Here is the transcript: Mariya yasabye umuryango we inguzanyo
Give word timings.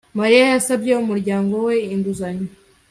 Mariya 0.19 0.45
yasabye 0.53 0.91
umuryango 1.03 1.53
we 1.67 1.75
inguzanyo 1.93 2.47